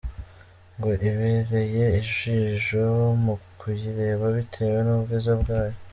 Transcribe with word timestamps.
Ngo 0.75 0.89
ibereye 1.09 1.85
ijijo 2.01 2.83
mu 3.23 3.35
kuyireba 3.59 4.25
bitewe 4.35 4.77
n’ubwiza 4.85 5.31
bwayo. 5.41 5.77